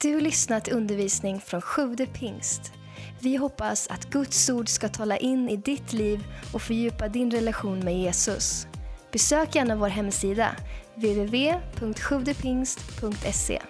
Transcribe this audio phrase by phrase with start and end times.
[0.00, 2.72] Du lyssnat till undervisning från Sjude pingst.
[3.20, 7.78] Vi hoppas att Guds ord ska tala in i ditt liv och fördjupa din relation
[7.78, 8.66] med Jesus.
[9.12, 10.56] Besök gärna vår hemsida,
[10.94, 13.62] www.sjuvdepingst.se.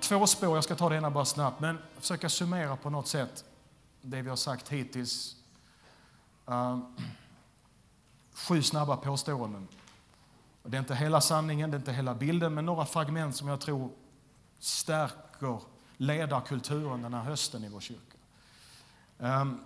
[0.00, 3.44] Två spår, jag ska ta det ena bara snabbt, men försöka summera på något sätt
[4.02, 5.36] det vi har sagt hittills.
[6.50, 6.78] Uh,
[8.34, 9.68] sju snabba påståenden.
[10.62, 13.60] Det är inte hela sanningen, det är inte hela bilden, men några fragment som jag
[13.60, 13.90] tror
[14.64, 15.60] stärker
[15.96, 18.18] ledarkulturen den här hösten i vår kyrka.
[19.18, 19.60] Ehm,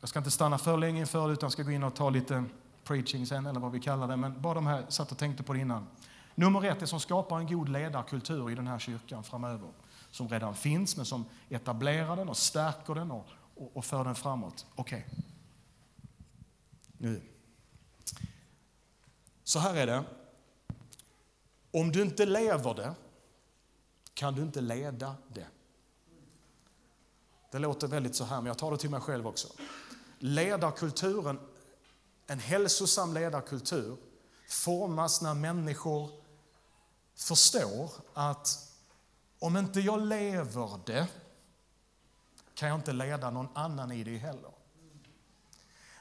[0.00, 2.44] jag ska inte stanna för länge inför det, utan ska gå in och ta lite
[2.84, 4.16] preaching sen, eller vad vi kallar det.
[4.16, 5.86] Men bara de här, satt och tänkte på det innan.
[6.34, 9.68] Nummer ett, det som skapar en god ledarkultur i den här kyrkan framöver,
[10.10, 14.14] som redan finns, men som etablerar den och stärker den och, och, och för den
[14.14, 14.66] framåt.
[14.74, 15.06] Okej.
[15.08, 15.22] Okay.
[16.98, 17.22] Nu.
[19.44, 20.04] Så här är det.
[21.70, 22.94] Om du inte lever det
[24.20, 25.46] kan du inte leda det.
[27.50, 29.48] Det låter väldigt så här, men jag tar det till mig själv också.
[30.18, 31.40] Ledarkulturen,
[32.26, 33.96] en hälsosam ledarkultur,
[34.48, 36.10] formas när människor
[37.14, 38.72] förstår att
[39.38, 41.06] om inte jag lever det
[42.54, 44.52] kan jag inte leda någon annan i det heller.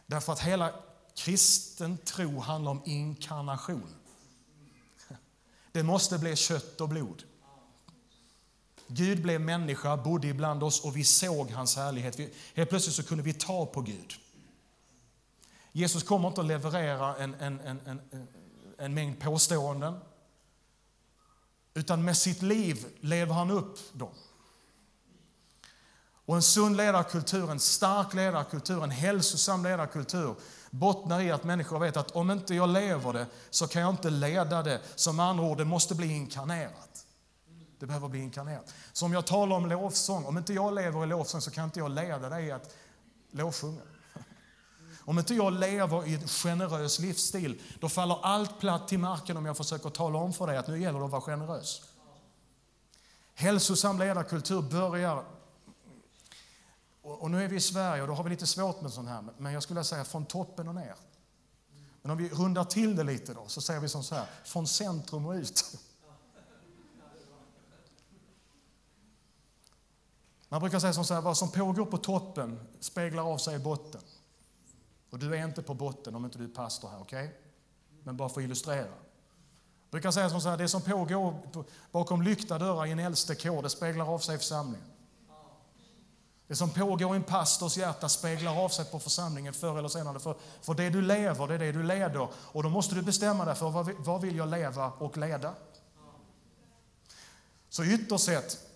[0.06, 0.74] Därför att hela
[1.16, 3.96] kristen tro handlar om inkarnation.
[5.72, 7.24] Det måste bli kött och blod.
[8.92, 12.20] Gud blev människa, bodde ibland oss och vi såg hans härlighet.
[12.54, 14.14] helt plötsligt så kunde vi ta på Gud.
[15.72, 18.28] Jesus kommer inte att leverera en, en, en, en,
[18.78, 20.00] en mängd påståenden.
[21.74, 24.14] Utan med sitt liv lever han upp dem.
[26.26, 30.36] Och en sund ledarkultur, en stark ledarkultur, en hälsosam ledarkultur
[30.70, 34.10] bottnar i att människor vet att om inte jag lever det så kan jag inte
[34.10, 34.82] leda det.
[34.96, 37.06] Som andra ord, det måste bli inkarnerat.
[37.80, 38.74] Det behöver bli inkarnerat.
[38.94, 41.80] Så om jag talar om lovsång, om inte jag lever i lovsång så kan inte
[41.80, 42.76] jag leda dig att
[43.32, 43.82] lovsjunga.
[45.06, 49.46] Om inte jag lever i en generös livsstil, då faller allt platt till marken om
[49.46, 51.82] jag försöker tala om för dig att nu gäller det att vara generös.
[53.34, 55.26] Hälsosam ledarkultur börjar
[57.02, 59.24] och nu är vi i Sverige och då har vi lite svårt med sånt här,
[59.38, 60.96] men jag skulle säga från toppen och ner.
[62.02, 64.68] Men om vi rundar till det lite då, så säger vi som så här, från
[64.68, 65.78] centrum och ut.
[70.50, 73.60] Man brukar säga som så här, vad som pågår på toppen speglar av sig i
[73.60, 74.02] botten.
[75.10, 77.26] Och du är inte på botten om inte du är pastor här, okej?
[77.26, 77.38] Okay?
[78.04, 78.86] Men bara för att illustrera.
[78.86, 81.34] Jag brukar säga som så här, det som pågår
[81.92, 84.88] bakom lyckta dörrar i en äldste kår, det speglar av sig i församlingen.
[86.48, 90.20] Det som pågår i en pastors hjärta speglar av sig på församlingen förr eller senare.
[90.20, 92.28] För, för det du lever, det är det du leder.
[92.36, 95.54] Och då måste du bestämma dig för vad, vad vill jag leva och leda?
[97.70, 98.69] Så ytterst sett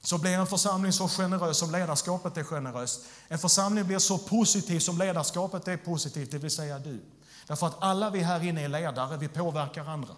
[0.00, 3.04] så blir en församling så generös som ledarskapet är generöst.
[3.28, 7.00] En församling blir så positiv som ledarskapet är positivt, det vill säga du.
[7.46, 10.16] Därför att alla vi här inne är ledare, vi påverkar andra.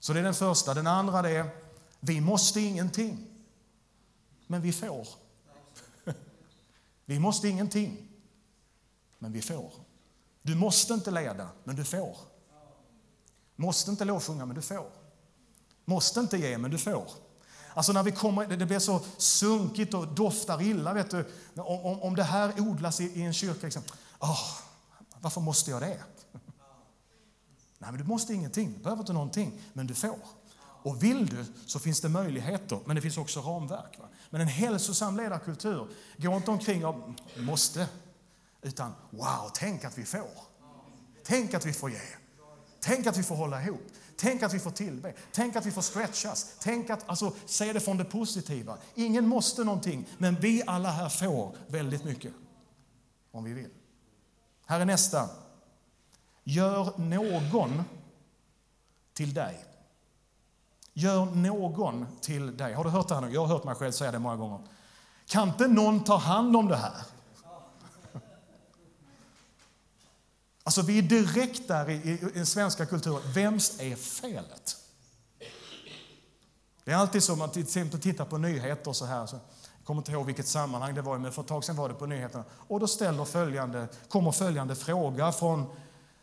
[0.00, 0.74] Så det är den första.
[0.74, 1.50] Den andra är,
[2.00, 3.26] vi måste ingenting.
[4.46, 5.08] Men vi får.
[7.04, 8.08] Vi måste ingenting,
[9.18, 9.72] men vi får.
[10.42, 12.16] Du måste inte leda, men du får.
[13.56, 14.90] Måste inte lovsjunga, men du får.
[15.84, 17.10] Måste inte ge, men du får.
[17.76, 20.94] Alltså när vi kommer, det blir så sunkigt och doftar illa.
[20.94, 23.66] Vet du, om, om det här odlas i, i en kyrka.
[23.66, 23.82] Liksom,
[24.20, 24.40] oh,
[25.20, 25.98] varför måste jag det?
[27.78, 28.72] Nej, men du måste ingenting.
[28.72, 30.18] Du behöver inte någonting, men du får.
[30.58, 33.98] Och vill du så finns det möjligheter, men det finns också ramverk.
[33.98, 34.04] Va?
[34.30, 37.88] Men en hälsosam ledarkultur går inte omkring och måste,
[38.62, 40.30] utan wow, tänk att vi får.
[41.24, 42.00] Tänk att vi får ge.
[42.80, 43.82] Tänk att vi får hålla ihop.
[44.16, 45.12] Tänk att vi får tillbe.
[45.32, 46.56] Tänk att vi får stretchas.
[46.60, 48.78] Tänk att, alltså, se det från det positiva.
[48.94, 52.32] Ingen måste någonting, men vi alla här får väldigt mycket.
[53.30, 53.70] Om vi vill.
[54.66, 55.28] Här är nästa.
[56.44, 57.82] Gör någon
[59.12, 59.64] till dig.
[60.92, 62.74] Gör någon till dig.
[62.74, 63.30] Har du hört det här nu?
[63.30, 64.60] Jag har hört mig själv säga det många gånger.
[65.26, 67.02] Kan inte någon ta hand om det här?
[70.66, 73.32] Alltså vi är direkt där i, i, den svenska kulturen.
[73.32, 74.76] Vems är felet?
[76.84, 79.26] Det är alltid så, man till exempel tittar på nyheter så här.
[79.26, 81.88] Så, jag kommer inte ihåg vilket sammanhang det var men för ett tag sedan var
[81.88, 82.44] det på nyheterna.
[82.50, 85.66] Och då ställer följande, kommer följande fråga från,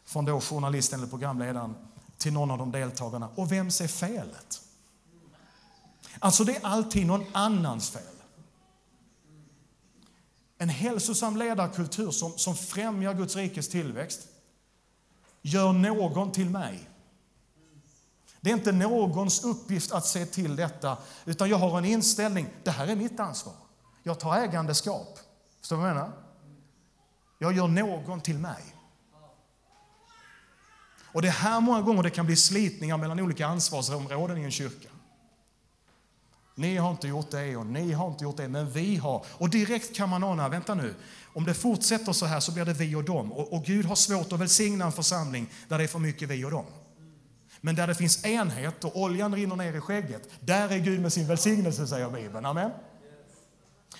[0.05, 1.75] från då journalisten eller programledaren
[2.17, 3.29] till någon av de deltagarna.
[3.35, 4.61] Och vems är felet?
[6.19, 8.03] Alltså det är alltid någon annans fel.
[10.57, 14.27] En hälsosam ledarkultur som, som främjar Guds rikes tillväxt
[15.43, 16.89] gör någon till mig.
[18.41, 22.47] Det är inte någons uppgift att se till detta, utan jag har en inställning.
[22.63, 23.53] Det här är mitt ansvar.
[24.03, 25.19] Jag tar ägandeskap.
[25.59, 26.11] Förstår du vad jag menar?
[27.39, 28.75] Jag gör någon till mig.
[31.13, 34.51] Och det är här många gånger det kan bli slitningar mellan olika ansvarsområden i en
[34.51, 34.89] kyrka.
[36.55, 39.25] Ni har inte gjort det och ni har inte gjort det, men vi har.
[39.31, 40.95] Och direkt kan man ana, vänta nu,
[41.33, 43.33] om det fortsätter så här så blir det vi och dem.
[43.33, 46.45] Och, och Gud har svårt att välsigna en församling där det är för mycket vi
[46.45, 46.65] och dem.
[47.61, 51.13] Men där det finns enhet och oljan rinner ner i skägget, där är Gud med
[51.13, 52.45] sin välsignelse, säger Bibeln.
[52.45, 52.71] Amen.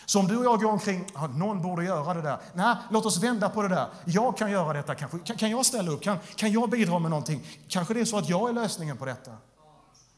[0.05, 2.37] Så om du och jag går omkring, ah, någon borde göra det där.
[2.53, 3.87] Nej, låt oss vända på det där.
[4.05, 5.19] Jag kan göra detta kanske.
[5.19, 6.03] Kan, kan jag ställa upp?
[6.03, 7.47] Kan, kan jag bidra med någonting?
[7.67, 9.31] Kanske det är så att jag är lösningen på detta.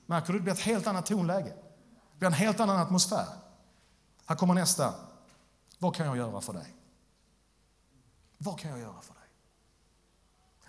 [0.06, 0.40] Märker du?
[0.40, 1.54] Det blir ett helt annat tonläge.
[2.16, 3.28] Det blir en helt annan atmosfär.
[4.26, 4.94] Här kommer nästa.
[5.80, 6.74] Vad kan jag göra för dig?
[8.38, 9.24] Vad kan jag göra för dig?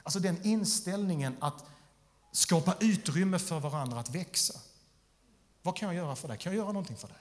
[0.02, 1.64] Alltså den inställningen att
[2.32, 4.60] skapa utrymme för varandra att växa.
[5.62, 6.38] Vad kan jag göra för dig?
[6.38, 7.16] Kan jag göra någonting för dig?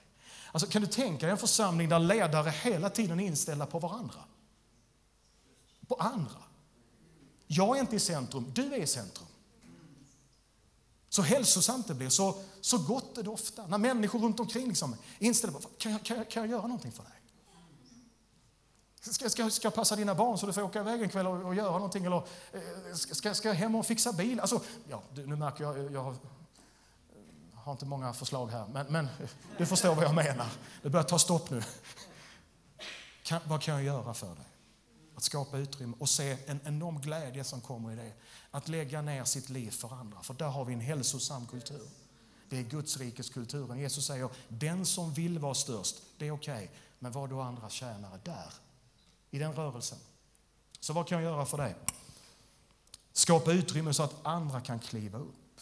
[0.52, 4.20] Alltså, kan du tänka dig en församling där ledare hela tiden är inställda på varandra?
[5.88, 6.44] På andra.
[7.48, 9.28] Jag är inte i centrum, du är i centrum.
[11.16, 13.68] Så hälsosamt det blir, så, så gott det doftar.
[13.68, 16.62] När människor runt omkring liksom är inställda på, kan jag, kan, jag, kan jag göra
[16.62, 17.14] någonting för dig?
[19.14, 21.46] Ska, ska, ska jag passa dina barn så du får åka iväg en kväll och,
[21.46, 22.06] och göra någonting?
[22.06, 24.40] Eller eh, ska, ska jag hem och fixa bil?
[24.40, 26.18] Alltså, ja, nu märker jag, jag har, eh,
[27.54, 30.48] har inte många förslag här, men, men eh, du förstår vad jag menar.
[30.82, 31.64] Det börjar ta stopp nu.
[33.24, 34.46] Kan, vad kan jag göra för dig?
[35.26, 38.14] Att skapa utrymme och se en enorm glädje som kommer i det.
[38.52, 41.88] Att lägga ner sitt liv för andra, för där har vi en hälsosam kultur.
[42.50, 43.80] Det är Guds rikes kulturen.
[43.80, 46.56] Jesus säger, den som vill vara störst, det är okej.
[46.56, 46.68] Okay.
[47.00, 48.54] Men var då andra tjänare där,
[49.32, 49.98] i den rörelsen.
[50.80, 51.76] Så vad kan jag göra för dig?
[53.14, 55.62] Skapa utrymme så att andra kan kliva upp.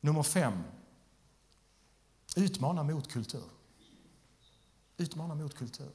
[0.00, 0.62] Nummer fem.
[2.36, 3.50] Utmana motkultur.
[4.96, 5.92] Utmana motkultur.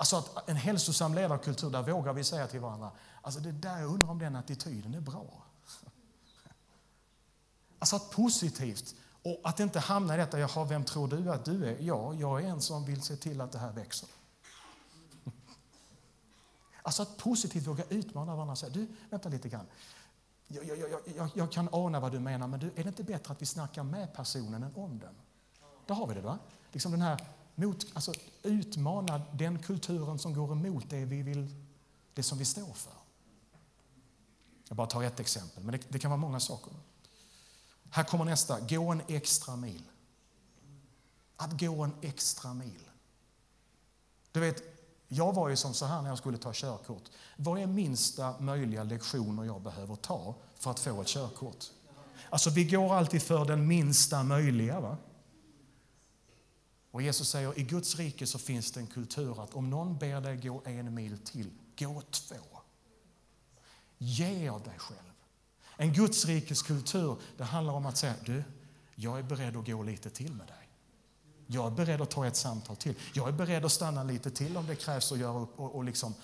[0.00, 2.90] Alltså att en hälsosam ledarkultur, där vågar vi säga till varandra,
[3.22, 5.42] alltså det där jag undrar om den attityden är bra.
[7.78, 11.66] Alltså att positivt och att inte hamna i detta, jaha, vem tror du att du
[11.66, 11.76] är?
[11.80, 14.08] Ja, jag är en som vill se till att det här växer.
[16.82, 19.66] Alltså att positivt våga utmana varandra och säga, du, vänta lite grann.
[20.46, 20.78] Jag, jag,
[21.16, 23.46] jag, jag, kan ana vad du menar, men du, är det inte bättre att vi
[23.46, 25.14] snackar med personen än om den?
[25.86, 26.38] Där har vi det, va?
[26.72, 27.26] Liksom den här
[27.58, 28.12] mot, alltså
[28.42, 31.54] utmana den kulturen som går emot det, vi vill,
[32.14, 32.92] det som vi står för.
[34.68, 36.72] Jag bara tar ett exempel, men det, det kan vara många saker.
[37.90, 39.82] Här kommer nästa, gå en extra mil.
[41.36, 42.90] Att gå en extra mil.
[44.32, 44.62] Du vet,
[45.08, 47.02] jag var ju som så här när jag skulle ta körkort.
[47.36, 51.64] Vad är minsta möjliga lektioner jag behöver ta för att få ett körkort?
[52.30, 54.80] Alltså, vi går alltid för den minsta möjliga.
[54.80, 54.96] Va?
[56.90, 60.20] Och Jesus säger i Guds rike så finns det en kultur att om någon ber
[60.20, 62.34] dig gå en mil till, gå två.
[63.98, 64.98] Ge av dig själv.
[65.76, 68.44] En Guds rikes kultur det handlar om att säga du,
[68.94, 70.68] jag är beredd att gå lite till med dig.
[71.46, 72.94] Jag är beredd att ta ett samtal till.
[73.14, 75.84] Jag är beredd att stanna lite till om det krävs att göra upp och, och
[75.84, 76.14] liksom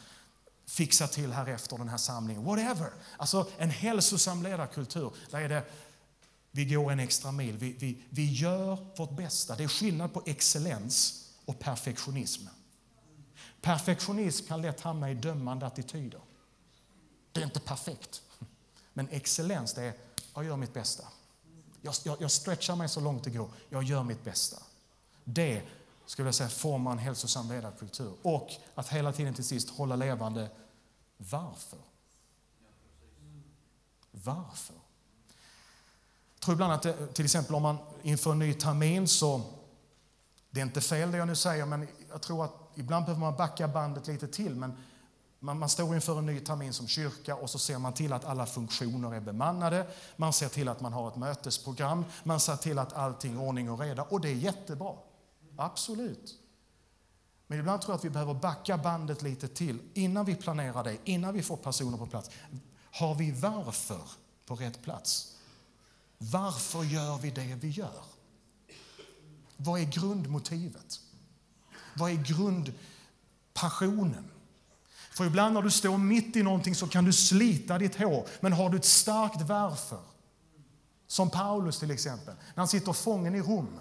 [0.66, 2.44] fixa till här efter den här samlingen.
[2.44, 2.90] Whatever.
[3.16, 5.64] Alltså en hälsosam ledarkultur, där är det
[6.56, 7.58] vi går en extra mil.
[7.58, 9.56] Vi, vi, vi gör vårt bästa.
[9.56, 12.46] Det är skillnad på excellens och perfektionism.
[13.60, 16.20] Perfektionism kan lätt hamna i dömande attityder.
[17.32, 18.22] Det är inte perfekt.
[18.92, 19.94] Men excellens, det är
[20.34, 21.04] jag gör mitt bästa.
[21.82, 23.50] Jag, jag, jag stretchar mig så långt det går.
[23.68, 24.62] Jag gör mitt bästa.
[25.24, 25.62] Det
[26.06, 28.14] skulle jag säga formar en hälsosam ledarkultur.
[28.22, 30.50] Och att hela tiden till sist hålla levande
[31.16, 31.78] varför.
[34.10, 34.83] Varför?
[36.44, 39.42] Jag tror ibland att det, till exempel om man inför en ny termin så,
[40.50, 43.36] det är inte fel det jag nu säger, men jag tror att ibland behöver man
[43.36, 44.54] backa bandet lite till.
[44.54, 44.76] Men
[45.40, 48.24] man, man står inför en ny termin som kyrka och så ser man till att
[48.24, 49.86] alla funktioner är bemannade.
[50.16, 52.04] Man ser till att man har ett mötesprogram.
[52.24, 54.02] Man ser till att allting är ordning och reda.
[54.02, 54.94] Och det är jättebra.
[55.56, 56.34] Absolut.
[57.46, 60.96] Men ibland tror jag att vi behöver backa bandet lite till innan vi planerar det,
[61.04, 62.30] innan vi får personer på plats.
[62.92, 64.02] Har vi varför
[64.46, 65.33] på rätt plats?
[66.18, 68.04] Varför gör vi det vi gör?
[69.56, 71.00] Vad är grundmotivet?
[71.94, 74.30] Vad är grundpassionen?
[75.10, 78.52] För ibland när du står mitt i någonting så kan du slita ditt hår, men
[78.52, 80.00] har du ett starkt varför,
[81.06, 83.78] som Paulus till exempel, när han sitter fången i Rom,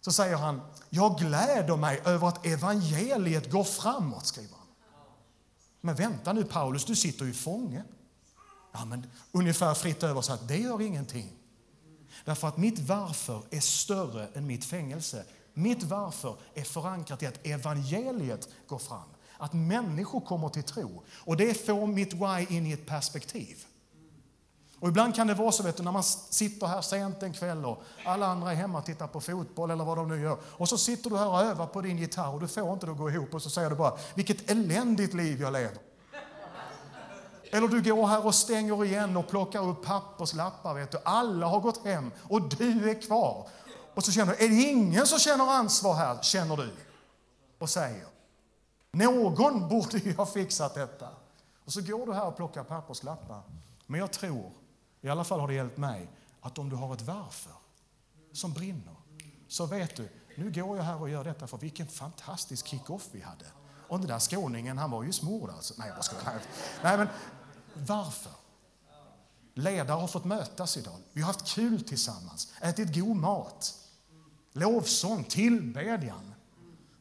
[0.00, 4.66] så säger han, jag gläder mig över att evangeliet går framåt, skriver han.
[5.80, 7.84] Men vänta nu Paulus, du sitter ju fånge.
[8.76, 11.32] Ja, men ungefär fritt översatt, det gör ingenting.
[12.24, 15.24] Därför att mitt varför är större än mitt fängelse.
[15.54, 19.08] Mitt varför är förankrat i att evangeliet går fram.
[19.36, 21.02] Att människor kommer till tro.
[21.16, 23.64] Och det får mitt why in i ett perspektiv.
[24.78, 27.64] Och ibland kan det vara så vet du, när man sitter här sent en kväll
[27.64, 30.38] och alla andra är hemma och tittar på fotboll eller vad de nu gör.
[30.44, 32.92] Och så sitter du här och övar på din gitarr och du får inte det
[32.92, 35.78] att gå ihop och så säger du bara vilket eländigt liv jag lever.
[37.54, 40.74] Eller du går här och stänger igen och plockar upp papperslappar.
[40.74, 40.98] Vet du.
[41.04, 43.48] Alla har gått hem och du är kvar.
[43.94, 46.72] Och så känner du, är det ingen som känner ansvar här, känner du?
[47.58, 48.06] Och säger,
[48.92, 51.08] någon borde ju ha fixat detta.
[51.64, 53.42] Och så går du här och plockar papperslappar.
[53.86, 54.52] Men jag tror,
[55.00, 57.52] i alla fall har det hjälpt mig, att om du har ett varför
[58.32, 58.96] som brinner,
[59.48, 63.20] så vet du, nu går jag här och gör detta för vilken fantastisk kick-off vi
[63.20, 63.46] hade.
[63.88, 65.74] Och den där skåningen, han var ju smord alltså.
[65.78, 66.40] Nej, jag bara skojar.
[66.82, 67.08] Nej, men
[67.74, 68.32] varför?
[69.54, 70.96] Ledare har fått mötas idag.
[71.12, 73.74] Vi har haft kul tillsammans, ätit god mat,
[74.52, 76.34] lovsång, tillbedjan.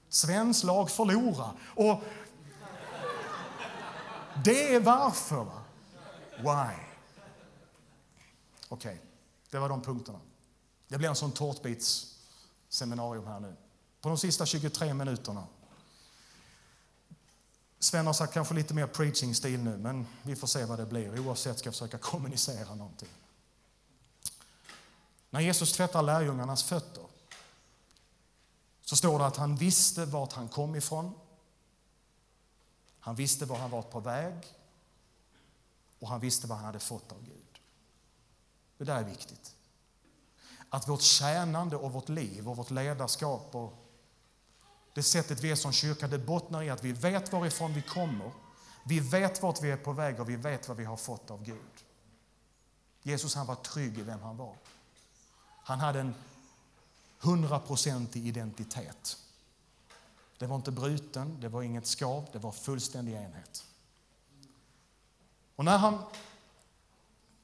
[0.10, 1.54] Svens lag förlora.
[1.76, 2.04] Och
[4.44, 5.48] det är varför.
[6.38, 6.76] Why?
[8.70, 8.98] Okej, okay.
[9.50, 10.20] det var de punkterna.
[10.88, 13.56] Det blir en sån tårtbitsseminarium här nu.
[14.02, 15.48] På de sista 23 minuterna
[17.84, 21.20] Sven har sagt kanske lite mer preaching-stil nu, men vi får se vad det blir.
[21.20, 23.10] Oavsett ska jag försöka kommunicera någonting.
[25.30, 27.04] När Jesus tvättar lärjungarnas fötter
[28.82, 31.14] så står det att han visste vart han kom ifrån.
[33.00, 34.34] Han visste var han var på väg
[36.00, 37.60] och han visste vad han hade fått av Gud.
[38.78, 39.56] Det där är viktigt.
[40.70, 43.83] Att vårt tjänande och vårt liv och vårt ledarskap och
[44.94, 48.32] det sättet vi är som kyrka, det bottnar i att vi vet varifrån vi kommer.
[48.84, 51.44] Vi vet vart vi är på väg och vi vet vad vi har fått av
[51.44, 51.84] Gud.
[53.02, 54.56] Jesus han var trygg i vem han var.
[55.64, 56.16] Han hade en
[57.20, 59.18] hundraprocentig identitet.
[60.38, 63.66] Det var inte bruten, det var inget skav, det var fullständig enhet.
[65.56, 66.00] Och när han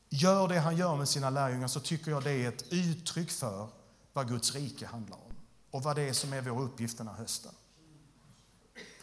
[0.10, 3.68] gör det han gör med sina lärjungar så tycker jag det är ett uttryck för
[4.14, 5.29] vad Guds rike handlar om
[5.72, 7.52] och vad det är som är vår uppgift den här hösten.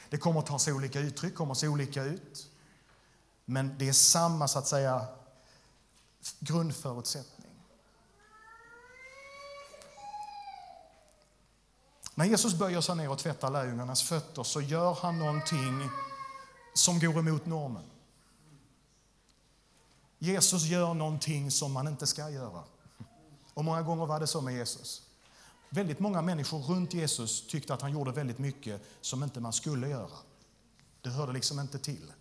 [0.09, 2.51] Det kommer att ta sig olika uttryck, kommer att se olika ut.
[3.45, 5.07] Men det är samma, så att säga,
[6.41, 7.51] grundförutsättning.
[12.15, 15.91] När Jesus böjer sig ner och tvättar lärjungarnas fötter så gör han någonting
[16.75, 17.85] som går emot normen.
[20.19, 22.65] Jesus gör någonting som man inte ska göra.
[23.55, 25.06] Och många gånger var det så med Jesus.
[25.77, 29.89] Väldigt många människor runt Jesus tyckte att han gjorde väldigt mycket som inte man skulle
[29.89, 30.19] göra.
[31.01, 32.13] Det hörde liksom inte till.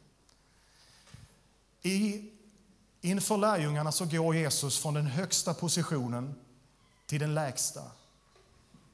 [1.81, 2.31] I,
[3.01, 6.35] inför lärjungarna så går Jesus från den högsta positionen
[7.05, 7.81] till den lägsta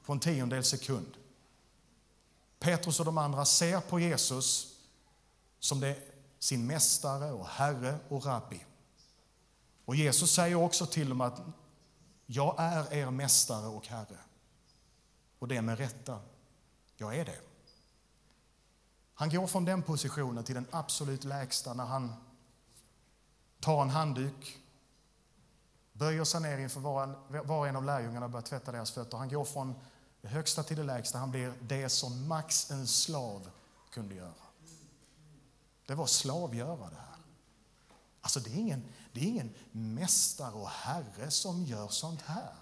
[0.04, 1.16] på en tiondel sekund.
[2.58, 4.76] Petrus och de andra ser på Jesus
[5.58, 5.96] som det,
[6.38, 8.64] sin mästare och herre och rabbi.
[9.84, 11.42] Och Jesus säger också till dem att
[12.26, 14.18] jag är er mästare och herre.
[15.42, 16.20] Och det med rätta.
[16.96, 17.40] Jag är det.
[19.14, 22.14] Han går från den positionen till den absolut lägsta när han
[23.60, 24.58] tar en handduk,
[25.92, 27.06] böjer sig ner inför var,
[27.44, 29.18] var och en av lärjungarna och börjar tvätta deras fötter.
[29.18, 29.74] Han går från
[30.20, 31.18] det högsta till det lägsta.
[31.18, 33.50] Han blir det som max en slav
[33.90, 34.32] kunde göra.
[35.86, 37.16] Det var slavgöra det här.
[38.20, 42.54] Alltså det är ingen, det är ingen mästare och herre som gör sånt här.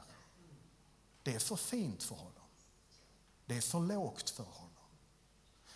[1.23, 2.40] Det är för fint för honom.
[3.51, 4.71] Det är för lågt för honom.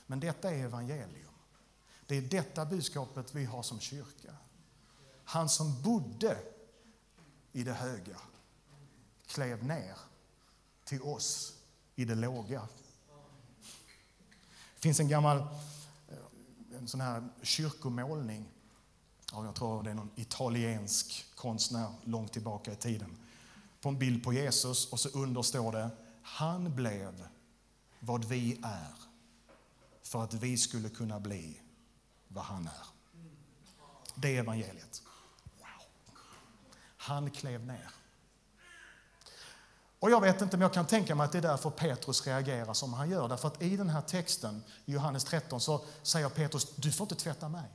[0.06, 1.32] Men detta är evangelium.
[2.06, 4.36] Det är detta budskapet vi har som kyrka.
[5.24, 6.38] Han som bodde
[7.52, 8.20] i det höga
[9.26, 9.96] klev ner
[10.84, 11.54] till oss
[11.94, 12.68] i det låga.
[14.74, 18.48] Det finns en gammal eh, en sån här kyrkomålning.
[19.32, 23.16] av jag tror det är någon italiensk konstnär långt tillbaka i tiden.
[23.80, 25.90] På en bild på Jesus och så under står det
[26.22, 27.28] Han blev
[28.04, 28.94] vad vi är
[30.02, 31.60] för att vi skulle kunna bli
[32.28, 32.86] vad han är.
[34.14, 35.02] Det är evangeliet.
[35.58, 36.16] Wow.
[36.96, 37.90] Han klev ner.
[39.98, 42.74] Och jag vet inte, men jag kan tänka mig att det är därför Petrus reagerar
[42.74, 43.28] som han gör.
[43.28, 47.14] Därför att i den här texten, i Johannes 13, så säger Petrus, du får inte
[47.14, 47.70] tvätta mig.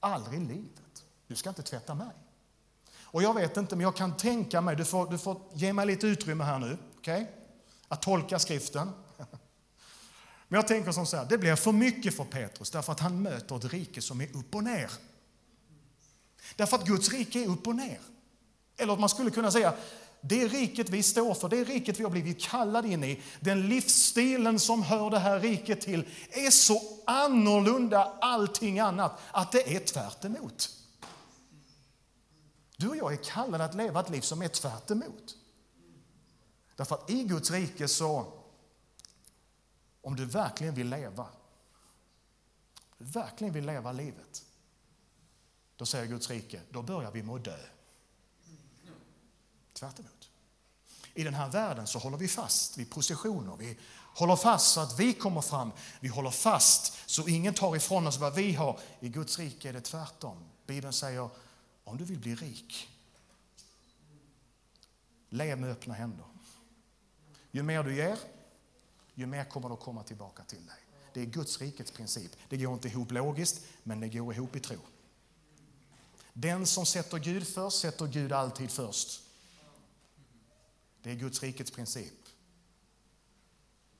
[0.00, 1.04] Aldrig i livet.
[1.26, 2.12] Du ska inte tvätta mig.
[3.02, 5.86] Och jag vet inte, men jag kan tänka mig, du får, du får ge mig
[5.86, 7.22] lite utrymme här nu, okej?
[7.22, 7.43] Okay?
[7.94, 8.90] Att tolka skriften.
[10.48, 13.22] Men jag tänker som så här, det blir för mycket för Petrus därför att han
[13.22, 14.90] möter ett rike som är upp och ner.
[16.56, 18.00] Därför att Guds rike är upp och ner.
[18.76, 19.74] Eller man skulle kunna säga,
[20.20, 24.58] det riket vi står för, det riket vi har blivit kallade in i, den livsstilen
[24.58, 30.24] som hör det här riket till, är så annorlunda allting annat att det är tvärt
[30.24, 30.70] emot.
[32.76, 35.36] Du och jag är kallade att leva ett liv som är tvärt emot.
[36.76, 38.32] Därför att i Guds rike så,
[40.02, 41.28] om du verkligen vill leva,
[42.98, 44.44] du verkligen vill leva livet,
[45.76, 47.58] då säger Guds rike, då börjar vi med att dö.
[49.72, 50.30] Tvärt emot.
[51.14, 53.56] I den här världen så håller vi fast vid positioner.
[53.56, 53.78] Vi
[54.14, 55.72] håller fast så att vi kommer fram.
[56.00, 58.80] Vi håller fast så ingen tar ifrån oss vad vi har.
[59.00, 60.44] I Guds rike är det tvärtom.
[60.66, 61.28] Bibeln säger,
[61.84, 62.88] om du vill bli rik,
[65.28, 66.33] lev med öppna händer.
[67.54, 68.18] Ju mer du ger,
[69.14, 70.76] ju mer kommer det att komma tillbaka till dig.
[71.12, 72.32] Det är Guds rikets princip.
[72.48, 74.76] Det går inte ihop logiskt, men det går ihop i tro.
[76.32, 79.22] Den som sätter Gud först sätter Gud alltid först.
[81.02, 82.12] Det är Guds rikets princip.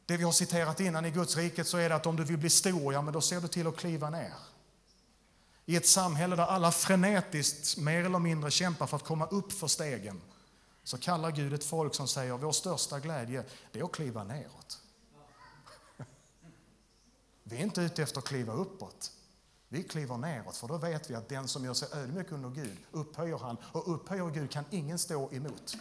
[0.06, 2.38] Det vi har citerat innan i Guds riket så är det att om du vill
[2.38, 4.34] bli stor, ja men då ser du till att kliva ner.
[5.66, 9.66] I ett samhälle där alla frenetiskt mer eller mindre kämpar för att komma upp för
[9.66, 10.20] stegen
[10.84, 14.80] så kallar Gud ett folk som säger vår största glädje det är att kliva neråt.
[17.42, 19.12] Vi är inte ute efter att kliva uppåt.
[19.68, 22.76] Vi kliver neråt, för då vet vi att den som gör sig ödmjuk under Gud
[22.92, 25.76] upphöjer han och upphöjer Gud kan ingen stå emot.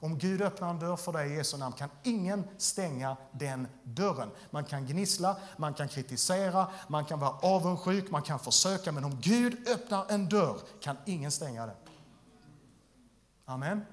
[0.00, 4.30] Om Gud öppnar en dörr för dig i Jesu namn kan ingen stänga den dörren.
[4.50, 9.20] Man kan gnissla, man kan kritisera, man kan vara avundsjuk, man kan försöka, men om
[9.20, 11.76] Gud öppnar en dörr kan ingen stänga den.
[13.44, 13.84] Amen.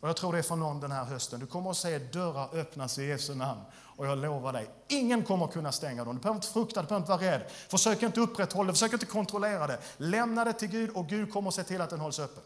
[0.00, 1.40] Och jag tror det är för någon den här hösten.
[1.40, 3.60] Du kommer att se dörrar öppnas i Jesu namn.
[3.74, 6.14] Och jag lovar dig, ingen kommer att kunna stänga dem.
[6.14, 7.50] Du behöver inte frukta, du behöver inte vara rädd.
[7.50, 9.80] Försök inte upprätthålla det, försök inte kontrollera det.
[9.96, 12.42] Lämna det till Gud och Gud kommer att se till att den hålls öppen.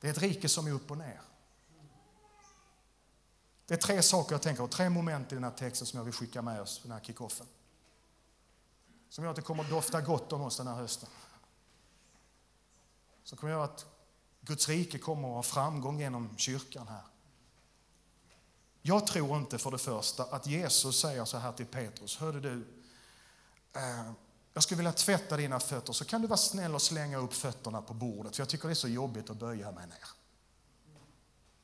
[0.00, 1.20] Det är ett rike som är upp och ner.
[3.66, 6.04] Det är tre saker jag tänker på, tre moment i den här texten som jag
[6.04, 7.46] vill skicka med oss, den här kickoffen.
[9.08, 11.08] Som gör att det kommer att dofta gott om oss den här hösten.
[13.24, 13.91] Som kommer att göra att
[14.44, 17.02] Guds rike kommer att ha framgång genom kyrkan här.
[18.82, 22.16] Jag tror inte för det första att Jesus säger så här till Petrus.
[22.16, 22.66] Hörde du,
[23.72, 24.12] eh,
[24.54, 27.82] jag skulle vilja tvätta dina fötter så kan du vara snäll och slänga upp fötterna
[27.82, 30.08] på bordet för jag tycker det är så jobbigt att böja mig ner.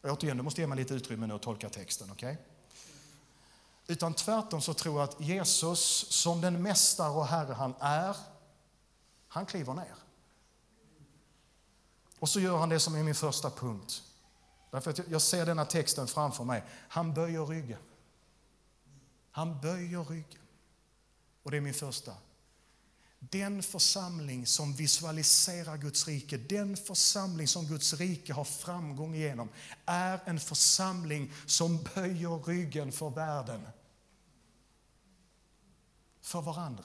[0.00, 2.32] Och återigen, du måste ge mig lite utrymme nu att tolka texten, okej?
[2.32, 2.44] Okay?
[3.86, 8.16] Utan tvärtom så tror jag att Jesus som den mästare och herre han är,
[9.28, 9.94] han kliver ner.
[12.18, 14.02] Och så gör han det som är min första punkt.
[14.70, 16.64] Därför att jag ser denna texten framför mig.
[16.88, 17.78] Han böjer ryggen.
[19.30, 20.42] Han böjer ryggen.
[21.42, 22.14] Och det är min första.
[23.18, 29.48] Den församling som visualiserar Guds rike, den församling som Guds rike har framgång genom
[29.86, 33.68] är en församling som böjer ryggen för världen.
[36.20, 36.84] För varandra.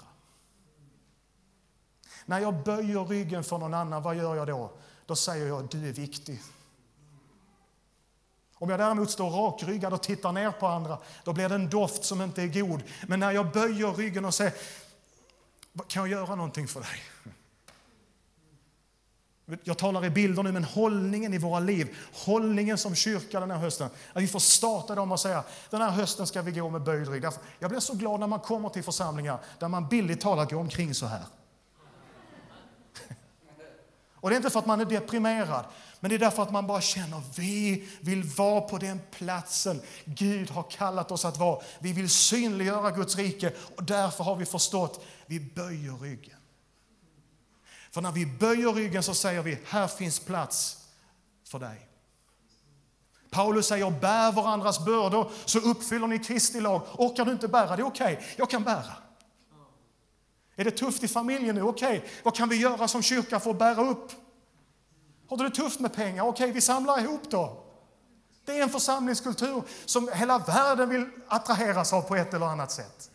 [2.25, 4.71] När jag böjer ryggen för någon annan, vad gör jag då?
[5.05, 6.41] Då säger jag du är viktig.
[8.55, 12.03] Om jag däremot står rakryggad och tittar ner på andra, då blir det en doft
[12.03, 12.83] som inte är god.
[13.07, 14.53] Men när jag böjer ryggen och säger,
[15.87, 16.89] kan jag göra någonting för dig?
[19.63, 23.57] Jag talar i bilder nu, men hållningen i våra liv, hållningen som kyrka den här
[23.57, 26.83] hösten, att vi får starta dem och säga den här hösten ska vi gå med
[26.83, 27.25] böjd rygg.
[27.59, 30.95] Jag blir så glad när man kommer till församlingar där man billigt talat går omkring
[30.95, 31.23] så här.
[34.23, 35.65] Och det är inte för att man är deprimerad,
[35.99, 40.49] men det är därför att man bara känner vi vill vara på den platsen Gud
[40.49, 41.61] har kallat oss att vara.
[41.79, 46.37] Vi vill synliggöra Guds rike och därför har vi förstått vi böjer ryggen.
[47.91, 50.77] För när vi böjer ryggen så säger vi här finns plats
[51.47, 51.89] för dig.
[53.29, 56.81] Paulus säger bär varandras bördor så uppfyller ni Kristi lag.
[56.97, 57.81] Orkar du inte bära det?
[57.81, 58.93] är Okej, okay, jag kan bära.
[60.55, 61.61] Är det tufft i familjen nu?
[61.61, 62.09] Okej, okay.
[62.23, 64.11] vad kan vi göra som kyrka för att bära upp?
[65.29, 66.23] Har du det tufft med pengar?
[66.23, 67.63] Okej, okay, vi samlar ihop då.
[68.45, 73.11] Det är en församlingskultur som hela världen vill attraheras av på ett eller annat sätt.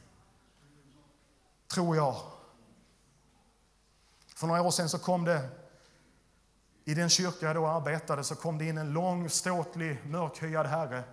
[1.75, 2.17] Tror jag.
[4.35, 5.49] För några år sedan så kom det,
[6.85, 11.05] i den kyrka jag då arbetade, så kom det in en lång, ståtlig, mörkhyad herre.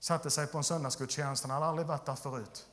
[0.00, 2.66] Satte sig på en söndagsgudstjänst, han hade aldrig varit där förut.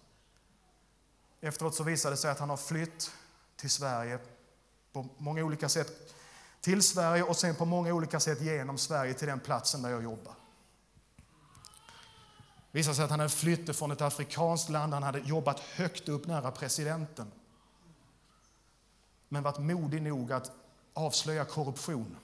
[1.42, 3.12] Efteråt så visade det sig att han har flytt
[3.56, 4.20] till Sverige
[4.94, 6.16] på många olika sätt.
[6.62, 10.04] Till Sverige och sen på många olika sätt genom Sverige till den platsen där jag
[10.04, 10.34] jobbar.
[12.72, 14.94] Det visade sig att han hade flytt från ett afrikanskt land.
[14.94, 17.32] Han hade jobbat högt upp nära presidenten.
[19.32, 20.52] men varit modig nog att
[20.94, 22.18] avslöja korruption.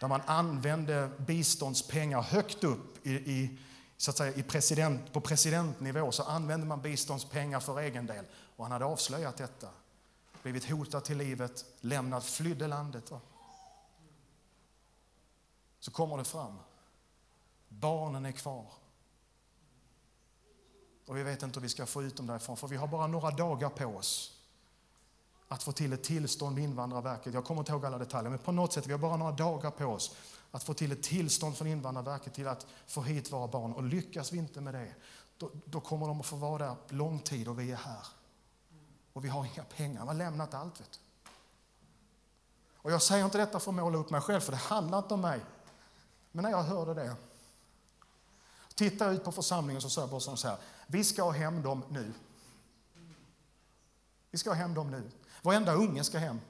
[0.00, 3.58] Där man använde biståndspengar högt upp i, i
[4.00, 8.24] så att säga, i president, på presidentnivå så använde man biståndspengar för egen del.
[8.56, 9.68] Och han hade avslöjat detta.
[10.42, 13.12] Blivit hotad till livet, lämnat, flydde landet.
[15.80, 16.58] Så kommer det fram.
[17.68, 18.66] Barnen är kvar.
[21.06, 23.06] Och vi vet inte hur vi ska få ut dem därifrån, för vi har bara
[23.06, 24.40] några dagar på oss
[25.48, 27.34] att få till ett tillstånd med Invandrarverket.
[27.34, 29.70] Jag kommer inte ihåg alla detaljer, men på något sätt, vi har bara några dagar
[29.70, 30.16] på oss
[30.50, 33.72] att få till ett tillstånd från Invandrarverket till att få hit våra barn.
[33.72, 34.94] Och lyckas vi inte med det,
[35.36, 38.06] då, då kommer de att få vara där lång tid och vi är här.
[39.12, 40.80] Och vi har inga pengar, vi har lämnat allt.
[40.80, 40.98] Vet du.
[42.82, 45.14] Och jag säger inte detta för att måla upp mig själv, för det handlar inte
[45.14, 45.40] om mig.
[46.32, 47.16] Men när jag hörde det,
[48.74, 51.82] tittar ut på församlingen så sa jag bara så här, vi ska ha hem dem
[51.88, 52.12] nu.
[54.30, 55.10] Vi ska ha hem dem nu.
[55.42, 56.40] Varenda unge ska hem.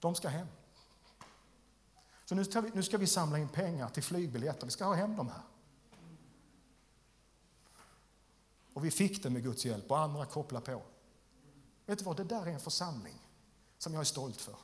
[0.00, 0.46] De ska hem.
[2.28, 4.66] Så nu ska, vi, nu ska vi samla in pengar till flygbiljetter.
[4.66, 5.42] Vi ska ha hem dem här.
[8.72, 10.82] Och vi fick det med Guds hjälp och andra kopplar på.
[11.86, 13.14] Vet du vad, det där är en församling
[13.78, 14.54] som jag är stolt för.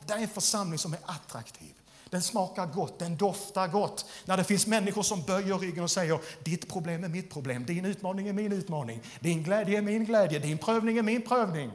[0.00, 1.74] Det där är en församling som är attraktiv.
[2.10, 4.06] Den smakar gott, den doftar gott.
[4.24, 7.84] När det finns människor som böjer ryggen och säger ditt problem är mitt problem, din
[7.84, 11.70] utmaning är min utmaning, din glädje är min glädje, din prövning är min prövning.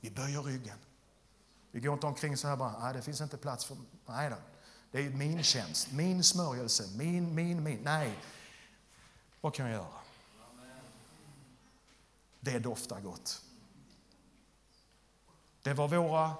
[0.00, 0.76] Vi böjer ryggen.
[1.74, 4.36] Vi går inte omkring så här bara, nej det finns inte plats för, nej då.
[4.90, 7.80] Det är min tjänst, min smörjelse, min, min, min.
[7.82, 8.18] Nej,
[9.40, 9.98] vad kan jag göra?
[12.40, 13.42] Det doftar gott.
[15.62, 16.34] Det var våra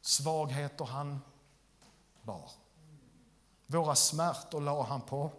[0.00, 1.20] svagheter han
[2.22, 2.50] bar.
[3.66, 5.32] Våra smärtor la han på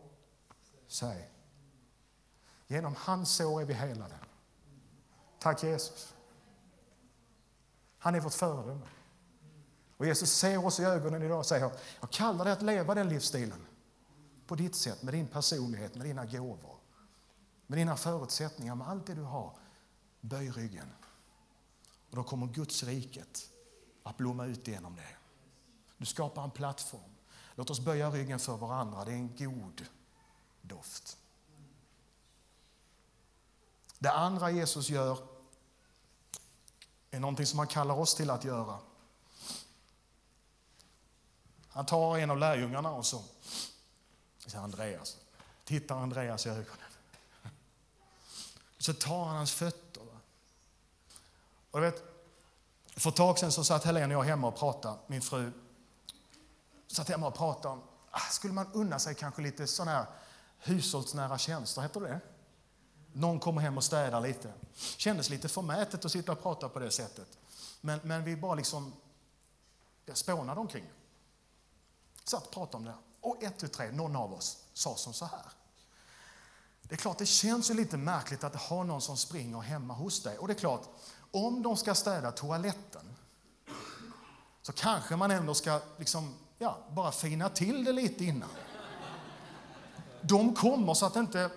[0.87, 1.29] sig.
[2.67, 4.19] Genom hans sår är vi helade.
[5.39, 6.13] Tack Jesus.
[7.97, 8.87] Han är vårt föredöme.
[9.97, 13.09] Och Jesus ser oss i ögonen idag och säger, jag kallar dig att leva den
[13.09, 13.65] livsstilen.
[14.47, 16.77] På ditt sätt, med din personlighet, med dina gåvor,
[17.67, 19.57] med dina förutsättningar, med allt det du har.
[20.21, 20.87] Böj ryggen.
[22.09, 23.49] Och då kommer Guds riket
[24.03, 25.15] att blomma ut genom det.
[25.97, 27.15] Du skapar en plattform.
[27.55, 29.05] Låt oss böja ryggen för varandra.
[29.05, 29.85] Det är en god
[30.61, 31.17] doft.
[33.99, 35.17] Det andra Jesus gör
[37.11, 38.79] är någonting som han kallar oss till att göra.
[41.75, 43.23] Han tar en av lärjungarna och så
[44.45, 45.17] säger Andreas.
[45.63, 46.89] Tittar Andreas i ögonen.
[48.77, 50.03] Så tar han hans fötter.
[51.71, 52.03] Och vet,
[52.85, 55.51] för ett tag sedan så satt Helene och jag hemma och pratade, min fru.
[56.87, 60.05] Satt hemma och pratade om, ah, skulle man unna sig kanske lite sån här
[60.59, 62.19] hushållsnära tjänster, heter det
[63.13, 64.53] någon kommer hem och städar lite.
[64.73, 67.27] Kändes lite förmätet att sitta och prata på det sättet.
[67.81, 68.93] Men, men vi bara liksom
[70.13, 70.85] spånade omkring.
[72.25, 72.93] Satt och pratade om det.
[73.21, 75.45] Och ett, tu, tre, någon av oss sa som så här.
[76.81, 80.23] Det är klart, det känns ju lite märkligt att ha någon som springer hemma hos
[80.23, 80.37] dig.
[80.37, 80.89] Och det är klart,
[81.31, 83.15] om de ska städa toaletten
[84.61, 88.49] så kanske man ändå ska liksom, ja, bara fina till det lite innan.
[90.21, 91.49] De kommer så att inte...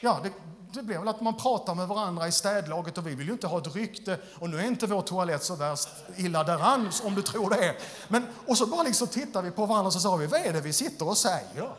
[0.00, 0.32] Ja, det,
[0.72, 3.46] det blir väl att man pratar med varandra i städlaget och vi vill ju inte
[3.46, 7.22] ha ett rykte och nu är inte vår toalett så värst illa däran om du
[7.22, 7.76] tror det.
[8.08, 10.52] Men, och så bara liksom tittar vi på varandra och så sa vi, vad är
[10.52, 11.70] det vi sitter och säger?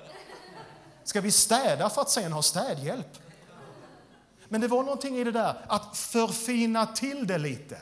[1.03, 3.17] Ska vi städa för att sen ha städhjälp?
[4.49, 7.77] Men det var någonting i det där att förfina till det lite.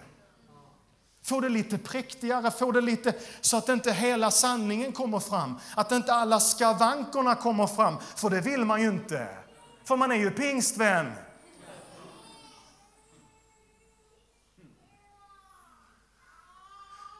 [1.24, 5.60] Få det lite präktigare, få det lite så att inte hela sanningen kommer fram.
[5.76, 9.38] Att inte alla skavankorna kommer fram, för det vill man ju inte.
[9.84, 11.13] För man är ju pingstvän.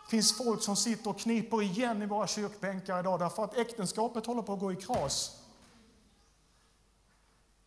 [0.06, 4.26] Det finns folk som sitter och kniper igen i våra kyrkbänkar idag därför att äktenskapet
[4.26, 5.40] håller på att gå i kras.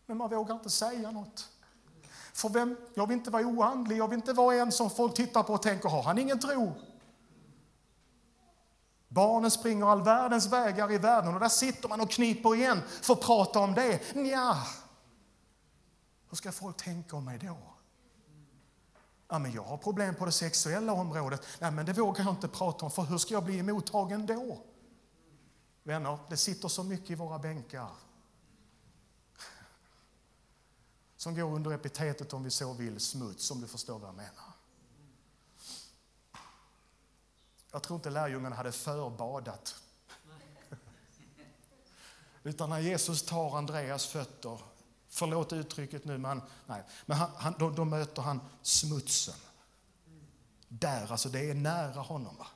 [0.05, 1.49] Men man vågar inte säga något.
[2.33, 5.43] För vem, jag vill inte vara oandlig, jag vill inte vara en som folk tittar
[5.43, 6.73] på och tänker, har han ingen tro?
[9.07, 13.13] Barnen springer all världens vägar i världen och där sitter man och kniper igen för
[13.13, 14.15] att prata om det.
[14.15, 14.57] Nja,
[16.33, 17.57] hur ska folk tänka om mig då?
[19.27, 21.45] Ja, men jag har problem på det sexuella området.
[21.59, 24.63] Nej, men det vågar jag inte prata om, för hur ska jag bli emottagen då?
[25.83, 27.89] Vänner, det sitter så mycket i våra bänkar
[31.17, 34.53] som går under epitetet, om vi så vill, smuts, om du förstår vad jag menar.
[37.71, 39.75] Jag tror inte lärjungarna hade förbadat.
[42.43, 44.72] Utan när Jesus tar Andreas fötter
[45.15, 46.83] Förlåt uttrycket nu, men, nej.
[47.05, 49.35] men han, han, då, då möter han smutsen.
[50.67, 52.35] Där, alltså det är nära honom.
[52.37, 52.47] Va?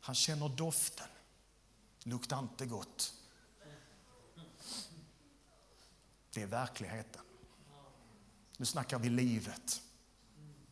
[0.00, 1.06] Han känner doften.
[2.02, 3.14] Luktar inte gott.
[6.34, 7.22] Det är verkligheten.
[8.56, 9.82] Nu snackar vi livet.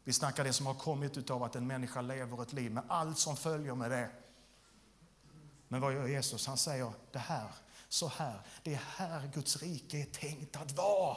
[0.05, 3.19] Vi snackar det som har kommit av att en människa lever ett liv med allt
[3.19, 4.11] som följer med det.
[5.69, 6.47] Men vad gör Jesus?
[6.47, 7.51] Han säger det här,
[7.97, 11.17] så här, det är här Guds rike är tänkt att vara.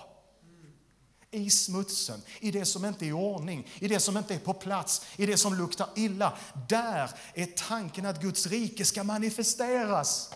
[1.32, 4.54] I smutsen, i det som inte är i ordning, i det som inte är på
[4.54, 6.38] plats, i det som luktar illa.
[6.70, 10.34] Där är tanken att Guds rike ska manifesteras.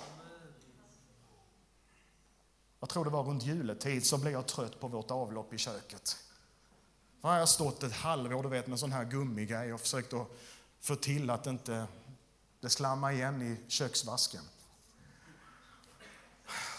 [2.79, 6.17] Jag tror det var runt juletid så blev jag trött på vårt avlopp i köket.
[7.21, 10.27] Då har jag stått ett halvår du vet, med sån här gummigrej och försökt att
[10.82, 11.88] få till att inte
[12.60, 14.41] det slammar igen i köksvasken.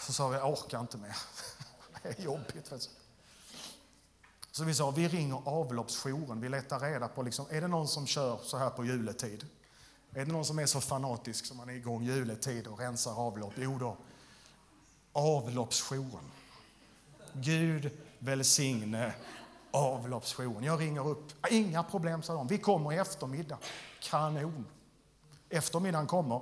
[0.05, 1.15] Så sa vi, jag orkar inte mer.
[2.03, 2.73] Det är jobbigt.
[4.51, 6.41] Så vi sa, vi ringer avloppsjouren.
[6.41, 9.47] Vi letar reda på, liksom, är det någon som kör så här på juletid?
[10.11, 13.53] Är det någon som är så fanatisk som man är igång juletid och rensar avlopp?
[13.55, 13.97] Jo då,
[15.13, 16.31] avloppsjouren.
[17.33, 19.13] Gud välsigne
[19.71, 20.63] avloppsjouren.
[20.63, 21.47] Jag ringer upp.
[21.49, 22.47] Inga problem, sa de.
[22.47, 23.57] Vi kommer i eftermiddag.
[23.99, 24.65] Kanon.
[25.49, 26.41] Eftermiddagen kommer.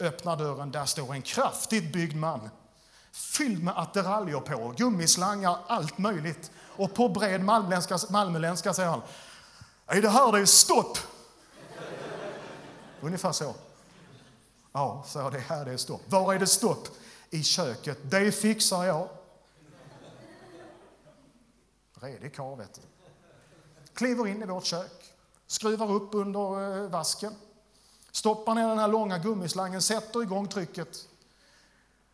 [0.00, 0.70] Öppnar dörren.
[0.70, 2.50] Där står en kraftigt byggd man.
[3.12, 6.50] Fylld med attiraljer på, gummislangar, allt möjligt.
[6.76, 7.44] Och på bred
[8.10, 9.02] malmöländska säger han.
[9.86, 10.98] Är det här det är stopp?
[13.00, 13.54] Ungefär så.
[14.72, 16.02] Ja, så det här det är stopp.
[16.06, 16.88] Var är det stopp?
[17.30, 17.98] I köket.
[18.02, 19.08] Det fixar jag.
[22.00, 22.80] Redig karl, vet du.
[23.94, 25.14] Kliver in i vårt kök,
[25.46, 27.34] skruvar upp under eh, vasken,
[28.16, 30.88] stoppar ner den här långa gummislangen, sätter igång trycket.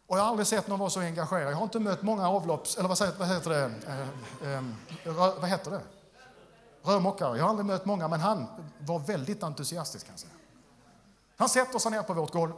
[0.06, 1.52] Och jag har aldrig sett någon vara så engagerad.
[1.52, 2.76] Jag har inte mött många avlopps...
[2.76, 3.72] Eller vad, säger, vad heter det?
[3.86, 4.62] Eh, eh,
[5.04, 5.80] rö, vad heter det?
[6.82, 7.36] Rörmokare.
[7.36, 8.46] Jag har aldrig mött många, men han
[8.78, 10.06] var väldigt entusiastisk.
[10.06, 10.32] Kan jag säga.
[11.36, 12.52] Han sätter sig ner på vårt golv,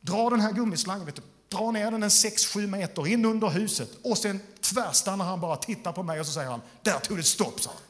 [0.00, 3.90] drar den här gummislangen, vet du, drar ner den en 6-7 meter in under huset
[4.04, 7.22] och sen tvärstannar han bara, tittar på mig och så säger han, där tog det
[7.22, 7.80] stopp, sa han.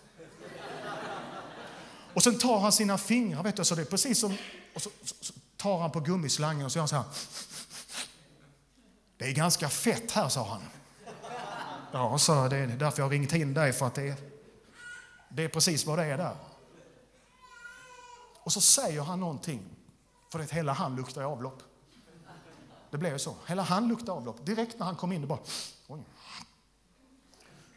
[2.14, 4.36] Och sen tar han sina fingrar, vet du, så det är precis som,
[4.74, 7.04] och så, så, så tar han på gummislangen och så gör han så här.
[9.16, 10.62] Det är ganska fett här, sa han.
[11.92, 14.16] Ja, så det är därför jag har ringt in dig, för att det är,
[15.28, 16.36] det är precis vad det är där.
[18.42, 19.62] Och så säger han någonting,
[20.32, 21.62] för att hela han luktar avlopp.
[22.90, 23.34] Det blev så.
[23.46, 24.46] Hela han luktade avlopp.
[24.46, 25.38] Direkt när han kom in, det bara...
[25.86, 26.04] Oj.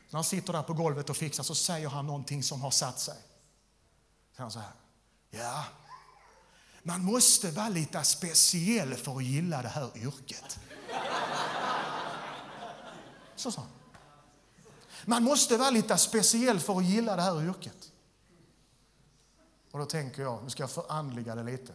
[0.09, 2.99] När han sitter där på golvet och fixar så säger han någonting som har satt
[2.99, 3.15] sig.
[4.35, 4.73] Så han så här.
[5.29, 5.65] Ja,
[6.83, 10.59] man måste vara lite speciell för att gilla det här yrket.
[13.35, 13.69] Så sa han.
[15.05, 17.91] Man måste vara lite speciell för att gilla det här yrket.
[19.71, 21.73] Och då tänker jag, nu ska jag förandliga det lite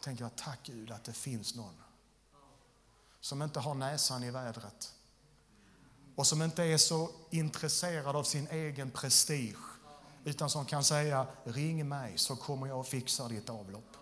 [0.00, 1.74] tänker jag tack Gud att det finns någon
[3.20, 4.94] som inte har näsan i vädret
[6.14, 9.69] och som inte är så intresserad av sin egen prestige
[10.24, 13.96] utan som kan säga ring mig så kommer jag och fixar ditt avlopp.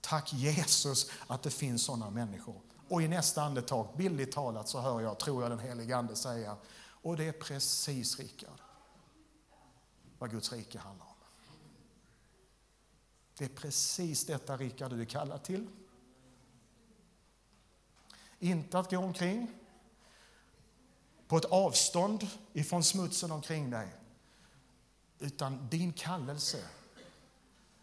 [0.00, 2.60] Tack Jesus att det finns sådana människor.
[2.88, 6.56] Och i nästa andetag, billigt talat, så hör jag, tror jag den helige Ande säga,
[7.02, 8.60] och det är precis Rickard,
[10.18, 11.12] vad Guds rike handlar om.
[13.38, 15.68] Det är precis detta, Rickard, du är kallad till.
[18.38, 19.54] Inte att gå omkring
[21.28, 23.88] på ett avstånd ifrån smutsen omkring dig.
[25.22, 26.68] Utan din kallelse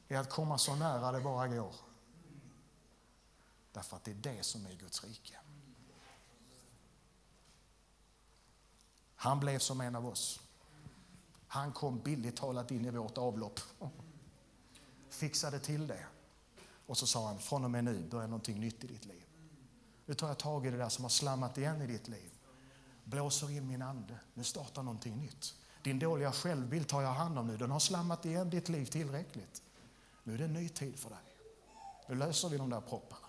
[0.07, 1.75] är att komma så nära det bara går.
[3.71, 5.37] Därför att det är det som är Guds rike.
[9.15, 10.39] Han blev som en av oss.
[11.47, 13.59] Han kom billigt talat in i vårt avlopp
[15.09, 16.05] fixade till det.
[16.85, 19.25] Och så sa han, från och med nu börjar någonting nytt i ditt liv.
[20.05, 22.31] Nu tar jag tag i det där som har slammat igen i ditt liv.
[23.03, 24.19] Blåser in min ande.
[24.33, 25.55] Nu startar någonting nytt.
[25.83, 27.57] Din dåliga självbild tar jag hand om nu.
[27.57, 29.61] Den har slammat igen ditt liv tillräckligt.
[30.23, 31.19] Nu är det en ny tid för dig.
[32.07, 33.27] Nu löser vi de där propparna.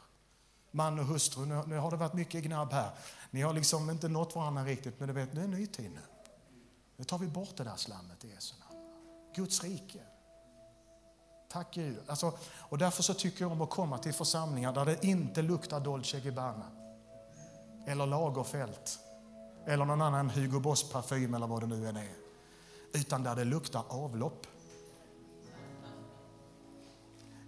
[0.71, 2.91] Man och hustru, nu, nu har det varit mycket gnabb här.
[3.31, 5.67] Ni har liksom inte nått varandra riktigt, men du vet, nu är det en ny
[5.67, 6.01] tid nu.
[6.97, 8.85] Nu tar vi bort det där slammet i Jesu namn.
[9.35, 10.01] Guds rike.
[11.49, 11.99] Tack Gud.
[12.07, 15.81] Alltså, och därför så tycker jag om att komma till församlingar där det inte luktar
[15.81, 16.67] Dolce Gabbana.
[17.87, 18.99] Eller Lagerfält.
[19.67, 22.30] Eller någon annan Hugo Boss parfym eller vad det nu än är.
[22.93, 24.47] Utan där det luktar avlopp.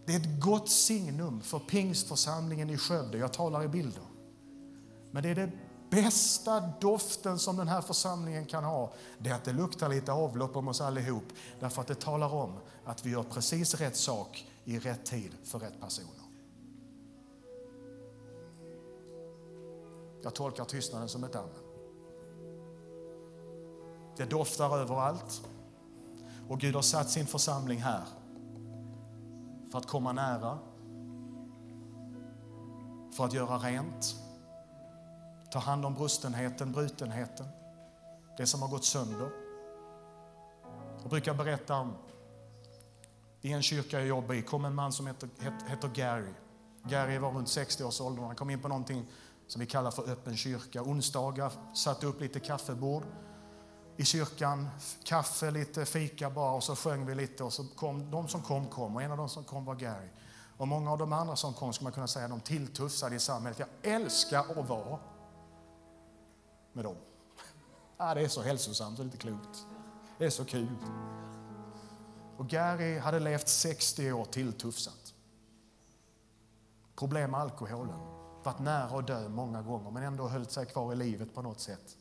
[0.07, 3.19] Det är ett gott signum för pingstförsamlingen i Skövde.
[3.19, 4.05] Jag talar i bilder.
[5.11, 5.51] Men det är det
[5.91, 10.57] bästa doften som den här församlingen kan ha, det är att det luktar lite avlopp
[10.57, 11.25] om oss allihop.
[11.61, 15.59] Därför att det talar om att vi gör precis rätt sak i rätt tid för
[15.59, 16.23] rätt personer.
[20.23, 21.62] Jag tolkar tystnaden som ett amen.
[24.17, 25.43] Det doftar överallt.
[26.49, 28.05] Och Gud har satt sin församling här
[29.71, 30.59] för att komma nära,
[33.17, 34.17] för att göra rent,
[35.53, 37.47] ta hand om brustenheten, brutenheten,
[38.37, 39.31] det som har gått sönder.
[41.03, 41.93] Jag brukar berätta om,
[43.41, 45.29] i en kyrka jag jobbar i kom en man som heter,
[45.69, 46.33] heter Gary.
[46.85, 48.23] Gary var runt 60 års ålder.
[48.23, 49.07] Han kom in på någonting
[49.47, 50.83] som vi kallar för öppen kyrka.
[50.83, 53.03] Onsdagar satte upp lite kaffebord
[53.97, 54.69] i kyrkan,
[55.05, 58.67] kaffe, lite fika bara och så sjöng vi lite och så kom de som kom
[58.67, 60.09] kom och en av de som kom var Gary.
[60.57, 63.59] Och många av de andra som kom skulle man kunna säga de tilltufsade i samhället.
[63.59, 64.99] Jag älskar att vara
[66.73, 66.97] med dem.
[67.97, 69.67] Det är så hälsosamt och lite klokt.
[70.19, 70.77] Det är så kul.
[72.37, 75.15] Och Gary hade levt 60 år tilltufsat.
[76.97, 77.99] Problem med alkoholen.
[78.43, 81.61] Varit nära att dö många gånger men ändå höll sig kvar i livet på något
[81.61, 81.97] sätt.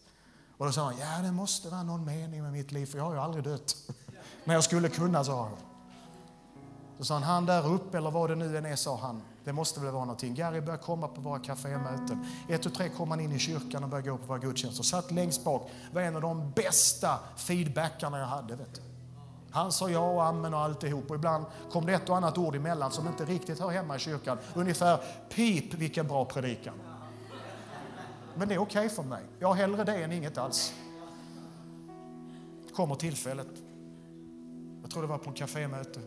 [0.61, 3.05] Och då sa han, ja det måste vara någon mening med mitt liv för jag
[3.05, 3.75] har ju aldrig dött.
[4.43, 5.57] Men jag skulle kunna, sa han.
[6.97, 9.53] Så sa han, han där uppe eller vad det nu än är, sa han, det
[9.53, 10.35] måste väl vara någonting.
[10.35, 12.25] Gary började komma på våra kafémöten.
[12.49, 14.83] Ett och tre kom han in i kyrkan och började gå på våra gudstjänster.
[14.83, 18.55] Satt längst bak, var en av de bästa feedbackarna jag hade.
[18.55, 18.81] Vet du.
[19.51, 21.09] Han sa ja och amen och alltihop.
[21.09, 23.99] Och ibland kom det ett och annat ord emellan som inte riktigt hör hemma i
[23.99, 24.37] kyrkan.
[24.53, 26.73] Ungefär, pip vilken bra predikan.
[28.35, 29.23] Men det är okej okay för mig.
[29.39, 30.73] Jag har hellre det än inget alls.
[32.73, 33.63] Kommer tillfället.
[34.81, 35.99] Jag tror det var på en kafémöte.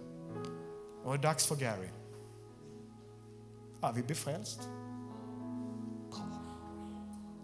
[1.04, 1.88] Och det är dags för Gary.
[3.80, 4.60] Ja, vi blir frälst.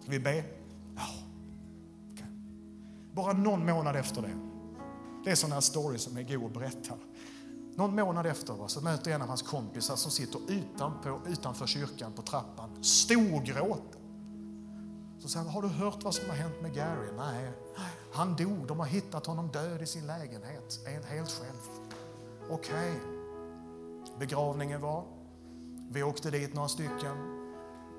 [0.00, 0.44] Ska vi be?
[0.96, 1.02] Ja.
[2.12, 2.26] Okay.
[3.12, 4.36] Bara någon månad efter det.
[5.24, 6.94] Det är sådana här stories som är god att berätta.
[7.76, 12.12] Någon månad efter så möter jag en av hans kompisar som sitter utanpå, utanför kyrkan
[12.12, 13.99] på trappan, storgråter.
[15.20, 17.08] Så säger han, har du hört vad som har hänt med Gary?
[17.16, 17.52] Nej,
[18.12, 18.66] han dog.
[18.66, 21.60] De har hittat honom död i sin lägenhet, helt själv.
[22.50, 22.90] Okej.
[22.90, 23.20] Okay.
[24.18, 25.04] Begravningen var,
[25.90, 27.40] vi åkte dit några stycken.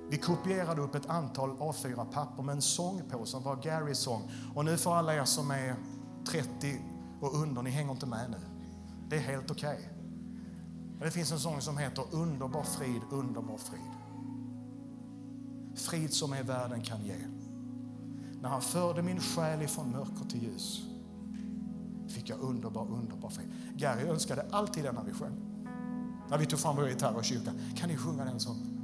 [0.10, 4.32] Vi kopierade upp ett antal A4-papper med en sång på som var Garys sång.
[4.56, 5.76] Och nu för alla er som är
[6.28, 6.82] 30
[7.22, 8.38] och under, ni hänger inte med nu.
[9.10, 9.80] Det är helt okej.
[9.80, 11.06] Okay.
[11.06, 14.01] Det finns en sång som heter Underbar frid, underbar frid.
[15.76, 17.16] Frid som är världen kan ge.
[18.42, 20.82] När han förde min själ ifrån mörker till ljus
[22.12, 23.52] fick jag underbar, underbar frid.
[23.76, 25.36] Gary önskade alltid den när vi sjöng.
[26.30, 27.56] När vi tog fram vår gitarr och kyrkan.
[27.76, 28.78] Kan ni sjunga den sången?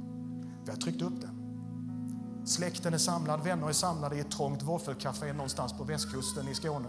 [0.64, 1.38] Vi har tryckt upp den.
[2.44, 6.88] Släkten är samlad, vänner är samlade i ett trångt våffelcafé någonstans på västkusten i Skåne.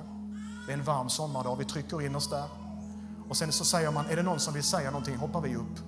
[0.66, 2.46] Det är en varm sommardag, vi trycker in oss där.
[3.30, 5.80] Och sen så säger man, är det någon som vill säga någonting hoppar vi upp.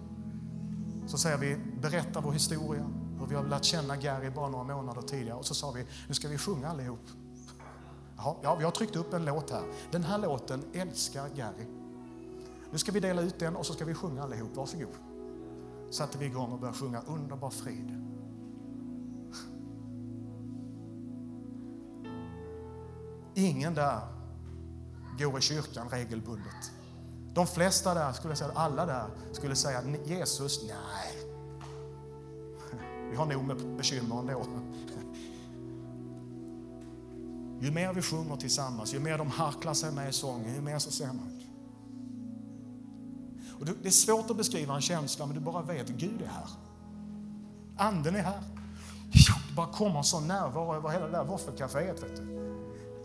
[1.07, 2.85] Så säger vi, berätta vår historia,
[3.21, 5.37] hur vi har lärt känna Gary bara några månader tidigare.
[5.37, 7.09] Och så sa vi, nu ska vi sjunga allihop.
[8.17, 9.63] Jaha, ja, vi har tryckt upp en låt här.
[9.91, 11.65] Den här låten älskar Gary.
[12.71, 14.55] Nu ska vi dela ut den och så ska vi sjunga allihop.
[14.55, 14.95] Varsågod.
[15.89, 18.07] Satte vi igång och började sjunga Underbar frid.
[23.33, 23.99] Ingen där
[25.19, 26.71] går i kyrkan regelbundet.
[27.33, 31.30] De flesta där, skulle säga alla där, skulle säga Jesus, nej.
[33.11, 34.45] Vi har nog med bekymmer ändå.
[37.59, 40.79] Ju mer vi sjunger tillsammans, ju mer de harklar sig med i sången, ju mer
[40.79, 41.41] så ser man.
[43.59, 46.27] Och det är svårt att beskriva en känsla, men du bara vet att Gud är
[46.27, 46.49] här.
[47.77, 48.41] Anden är här.
[49.49, 52.03] Det bara kommer en sån närvaro över hela det där våffelcaféet.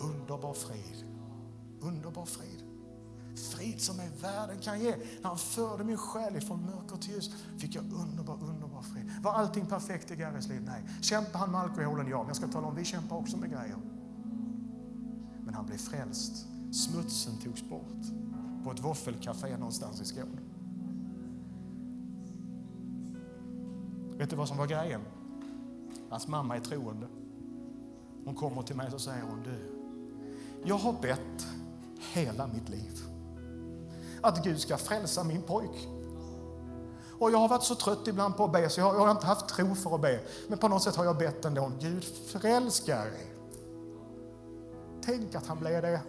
[0.01, 1.05] Underbar frid.
[1.81, 2.63] Underbar frid.
[3.53, 4.97] Frid som är världen kan ge.
[4.97, 9.11] När han förde min själ ifrån mörker till ljus fick jag underbar, underbar frid.
[9.23, 10.63] Var allting perfekt i Garys liv?
[10.67, 10.85] Nej.
[11.01, 12.09] Kämpade han med alkoholen?
[12.09, 12.19] Ja.
[12.19, 13.77] Men jag ska tala om, vi kämpar också med grejer.
[15.45, 16.47] Men han blev frälst.
[16.73, 18.03] Smutsen togs bort
[18.65, 20.41] på ett våffelcafé någonstans i Skåne.
[24.19, 25.01] Vet du vad som var grejen?
[26.11, 27.07] Hans mamma är troende.
[28.25, 29.77] Hon kommer till mig och säger hon, du,
[30.65, 31.47] jag har bett
[32.15, 32.93] hela mitt liv
[34.27, 35.89] att Gud ska frälsa min pojk.
[37.19, 39.27] Och jag har varit så trött ibland på att be så jag, jag har inte
[39.27, 40.21] haft tro för att be.
[40.49, 41.73] Men på något sätt har jag bett ändå.
[41.81, 43.11] Gud frälskar
[45.07, 46.01] Tänk att han blev det.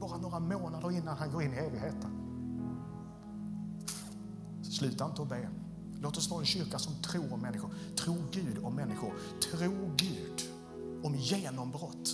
[0.00, 2.10] Bara några månader innan han går in i evigheten.
[4.62, 5.48] Så sluta inte att be.
[6.00, 7.70] Låt oss vara en kyrka som tror om människor.
[7.98, 9.12] Tro Gud om människor.
[9.52, 10.42] Tro Gud
[11.02, 12.08] om genombrott.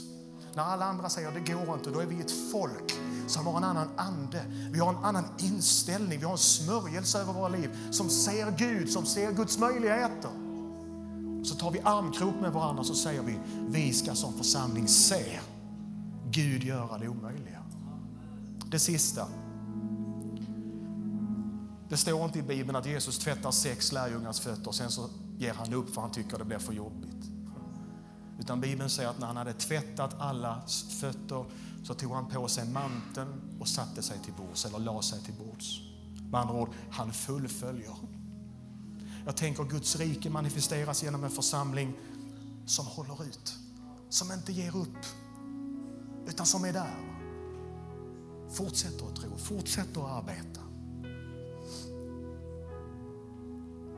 [0.54, 2.94] När alla andra säger det går inte, då är vi ett folk
[3.26, 4.44] som har en annan ande.
[4.70, 8.90] Vi har en annan inställning, vi har en smörjelse över våra liv som ser Gud,
[8.90, 10.30] som ser Guds möjligheter.
[11.44, 15.40] Så tar vi armkrok med varandra och så säger vi, vi ska som församling se
[16.30, 17.62] Gud göra det omöjliga.
[18.70, 19.26] Det sista.
[21.88, 25.08] Det står inte i Bibeln att Jesus tvättar sex lärjungars fötter och sen så
[25.38, 27.30] ger han upp för han tycker det blir för jobbigt.
[28.40, 31.44] Utan Bibeln säger att när han hade tvättat allas fötter
[31.84, 35.34] så tog han på sig manteln och satte sig till bords, eller la sig till
[35.34, 35.80] bords.
[36.30, 37.96] Med andra ord, han fullföljer.
[39.26, 41.92] Jag tänker Guds rike manifesteras genom en församling
[42.66, 43.56] som håller ut,
[44.08, 45.06] som inte ger upp,
[46.26, 46.96] utan som är där.
[48.50, 50.60] Fortsätter att tro, fortsätter att arbeta.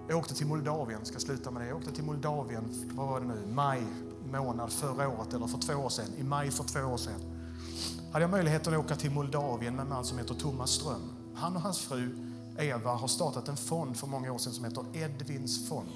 [0.08, 1.68] Jag åkte till Moldavien, ska sluta med det.
[1.68, 3.82] Jag åkte till Moldavien, vad var det nu, maj
[4.30, 6.14] månad förra året eller för två år sedan.
[6.18, 7.35] I maj för två år sedan
[8.16, 11.10] hade jag möjlighet att åka till Moldavien med en man som heter Thomas Ström.
[11.34, 12.16] Han och hans fru
[12.58, 15.88] Eva har startat en fond för många år sedan som heter Edvins fond.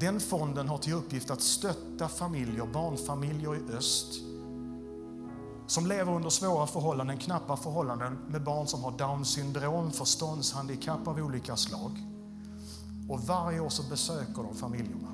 [0.00, 4.14] Den fonden har till uppgift att stötta familjer, barnfamiljer i öst
[5.66, 11.18] som lever under svåra förhållanden, knappa förhållanden med barn som har Downs syndrom, förståndshandikapp av
[11.18, 12.02] olika slag.
[13.08, 15.08] Och varje år så besöker de familjerna.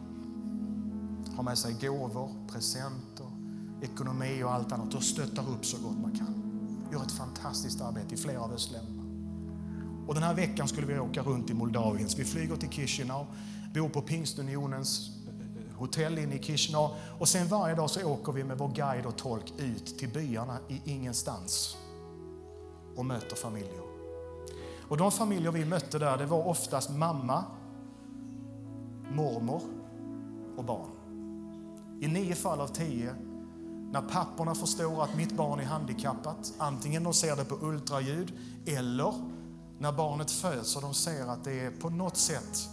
[1.37, 3.20] Har med sig gåvor, presenter,
[3.83, 6.35] ekonomi och allt annat och stöttar upp så gott man kan.
[6.93, 9.03] Gör ett fantastiskt arbete i flera av östländerna.
[10.07, 12.09] Och den här veckan skulle vi åka runt i Moldavien.
[12.09, 13.27] Så vi flyger till Chisinau,
[13.75, 18.45] bor på Pingstunionens eh, hotell inne i Chisinau och sen varje dag så åker vi
[18.45, 21.77] med vår guide och tolk ut till byarna i ingenstans
[22.97, 23.83] och möter familjer.
[24.89, 27.45] Och de familjer vi mötte där, det var oftast mamma,
[29.11, 29.63] mormor
[30.57, 30.91] och barn.
[32.01, 33.15] I nio fall av tio,
[33.91, 38.33] när papporna förstår att mitt barn är handikappat, antingen de ser det på ultraljud
[38.67, 39.15] eller
[39.79, 42.69] när barnet föds och de ser att det är på något sätt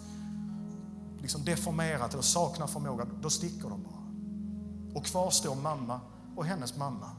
[1.22, 4.08] liksom deformerat eller saknar förmåga, då sticker de bara.
[4.96, 6.00] Och kvar står mamma
[6.36, 7.12] och hennes mamma.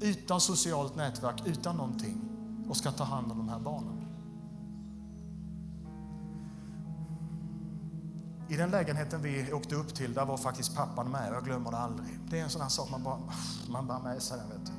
[0.00, 2.20] Utan socialt nätverk, utan någonting
[2.68, 3.97] och ska ta hand om de här barnen.
[8.50, 11.32] I den lägenheten vi åkte upp till, där var faktiskt pappan med.
[11.32, 12.18] Jag glömmer det aldrig.
[12.30, 13.18] Det är en sån här sak man bara,
[13.68, 14.72] man bara med sig den, vet du.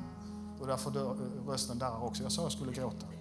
[0.60, 1.14] Och därför dör,
[1.46, 2.22] rösten där också.
[2.22, 3.06] Jag sa jag skulle gråta.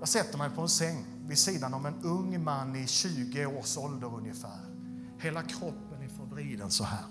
[0.00, 3.78] Jag sätter mig på en säng vid sidan om en ung man i 20 års
[3.78, 4.60] ålder ungefär.
[5.18, 7.04] Hela kroppen är förvriden så här.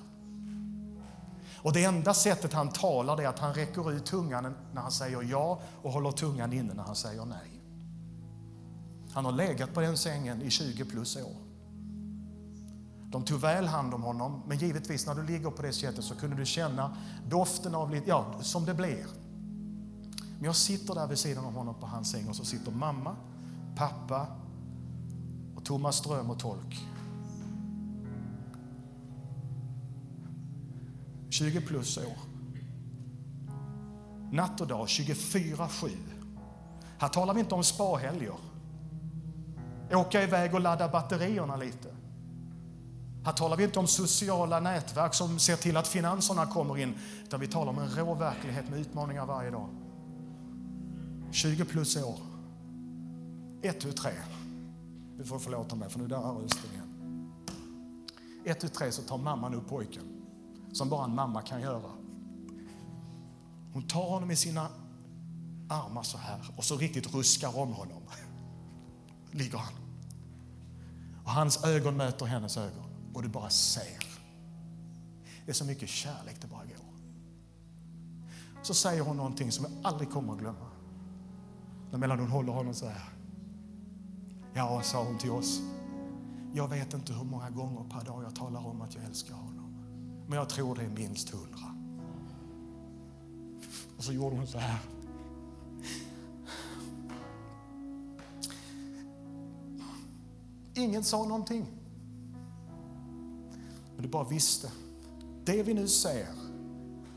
[1.62, 5.24] Och det enda sättet han talar är att han räcker ut tungan när han säger
[5.24, 7.57] ja och håller tungan inne när han säger nej.
[9.14, 11.36] Han har legat på den sängen i 20 plus år.
[13.12, 16.16] De tog väl hand om honom, men givetvis när du ligger på det sättet så
[16.16, 16.98] kunde du känna
[17.30, 19.06] doften av lite, ja, som det blir.
[20.36, 23.16] Men jag sitter där vid sidan av honom på hans säng och så sitter mamma,
[23.76, 24.28] pappa
[25.56, 26.86] och Thomas Ström och tolk.
[31.30, 32.18] 20 plus år.
[34.32, 35.90] Natt och dag, 24-7.
[36.98, 38.36] Här talar vi inte om spahelger.
[39.92, 41.88] Åka iväg och ladda batterierna lite.
[43.26, 47.40] Här talar vi inte om sociala nätverk som ser till att finanserna kommer in, utan
[47.40, 49.70] vi talar om en rå verklighet med utmaningar varje dag.
[51.32, 52.20] 20 plus år.
[53.62, 54.12] Ett, tu, tre.
[55.18, 57.32] Du får förlåta mig för nu darrar rösten igen.
[58.46, 60.04] Ett, tu, tre så tar mamman upp pojken,
[60.74, 61.92] som bara en mamma kan göra.
[63.74, 64.68] Hon tar honom i sina
[65.70, 68.02] armar så här och så riktigt ruskar om honom.
[69.32, 69.74] Ligger han.
[71.24, 74.04] Och hans ögon möter hennes ögon och du bara ser.
[75.46, 76.88] Det är så mycket kärlek det bara går.
[78.64, 80.72] Så säger hon någonting som jag aldrig kommer att glömma.
[81.92, 83.10] Medan hon håller honom så här.
[84.54, 85.62] Ja, sa hon till oss.
[86.54, 89.76] Jag vet inte hur många gånger per dag jag talar om att jag älskar honom.
[90.28, 91.76] Men jag tror det är minst hundra.
[93.98, 94.80] Och så gjorde hon så här.
[100.78, 101.66] Ingen sa någonting.
[103.96, 104.72] Men du bara visste.
[105.46, 106.28] Det vi nu ser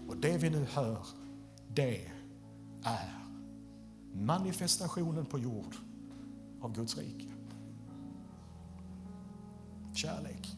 [0.09, 1.07] och det vi nu hör,
[1.69, 2.11] det
[2.83, 3.15] är
[4.15, 5.75] manifestationen på jord
[6.61, 7.27] av Guds rike.
[9.95, 10.57] Kärlek,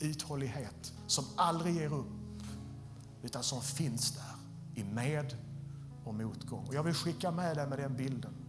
[0.00, 2.42] uthållighet som aldrig ger upp
[3.22, 4.34] utan som finns där
[4.74, 5.36] i med
[6.04, 6.66] och motgång.
[6.66, 8.43] Och jag vill skicka med dig med den bilden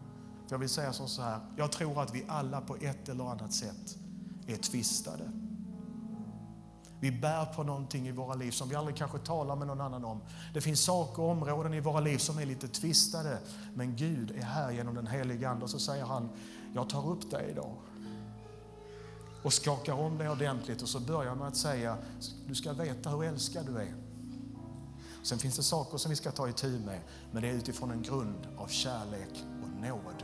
[0.49, 3.97] jag vill säga så här, jag tror att vi alla på ett eller annat sätt
[4.47, 5.31] är tvistade.
[6.99, 10.05] Vi bär på någonting i våra liv som vi aldrig kanske talar med någon annan
[10.05, 10.21] om.
[10.53, 13.39] Det finns saker och områden i våra liv som är lite tvistade.
[13.73, 16.29] Men Gud är här genom den helige Ande och så säger han,
[16.73, 17.75] jag tar upp dig idag.
[19.43, 21.97] Och skakar om dig ordentligt och så börjar med att säga,
[22.47, 23.95] du ska veta hur älskad du är.
[25.23, 28.01] Sen finns det saker som vi ska ta itu med, men det är utifrån en
[28.01, 30.23] grund av kärlek och nåd